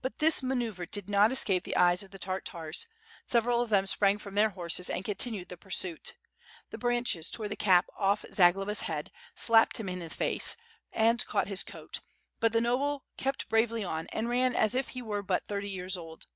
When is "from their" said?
4.16-4.50